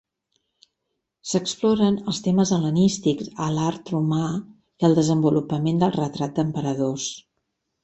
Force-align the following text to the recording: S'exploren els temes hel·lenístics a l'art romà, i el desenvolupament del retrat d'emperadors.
S'exploren 1.31 1.99
els 2.13 2.21
temes 2.27 2.53
hel·lenístics 2.57 3.29
a 3.49 3.51
l'art 3.59 3.93
romà, 3.95 4.25
i 4.81 4.89
el 4.91 4.99
desenvolupament 5.03 5.85
del 5.85 5.97
retrat 6.01 6.37
d'emperadors. 6.41 7.09